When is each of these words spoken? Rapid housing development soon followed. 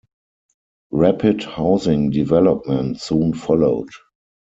Rapid 0.89 1.43
housing 1.43 2.09
development 2.09 2.99
soon 2.99 3.35
followed. 3.35 3.89